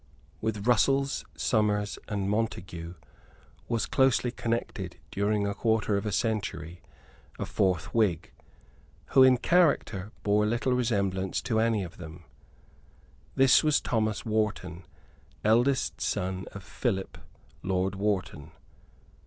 With 0.41 0.65
Russell, 0.65 1.05
Somers 1.35 1.99
and 2.07 2.27
Montague, 2.27 2.95
was 3.69 3.85
closely 3.85 4.31
connected, 4.31 4.97
during 5.11 5.45
a 5.45 5.53
quarter 5.53 5.95
of 5.95 6.07
a 6.07 6.11
century 6.11 6.81
a 7.37 7.45
fourth 7.45 7.93
Whig, 7.93 8.31
who 9.09 9.21
in 9.21 9.37
character 9.37 10.11
bore 10.23 10.47
little 10.47 10.73
resemblance 10.73 11.39
to 11.43 11.59
any 11.59 11.83
of 11.83 11.97
them. 11.97 12.23
This 13.35 13.63
was 13.63 13.79
Thomas 13.79 14.25
Wharton, 14.25 14.85
eldest 15.45 16.01
son 16.01 16.45
of 16.51 16.63
Philip 16.63 17.19
Lord 17.61 17.93
Wharton. 17.93 18.53